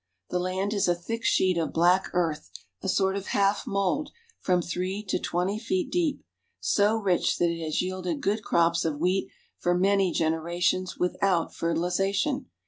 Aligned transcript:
The 0.31 0.39
land 0.39 0.73
is 0.73 0.87
a 0.87 0.95
thick 0.95 1.23
sheet 1.23 1.59
of 1.59 1.73
black 1.73 2.09
earth, 2.13 2.49
a 2.81 2.89
sort 2.89 3.15
of 3.15 3.27
half 3.37 3.67
mold, 3.67 4.09
from 4.39 4.59
three 4.59 5.03
to 5.07 5.19
twenty 5.19 5.59
feet 5.59 5.91
deep, 5.91 6.23
so 6.59 6.95
rich 6.97 7.37
that 7.37 7.51
it 7.51 7.63
has 7.63 7.83
yielded 7.83 8.19
good 8.19 8.41
crops 8.43 8.83
of 8.83 8.97
wheat 8.97 9.29
for 9.59 9.77
many 9.77 10.11
generations 10.11 10.97
without 10.97 11.53
fertilization. 11.53 12.47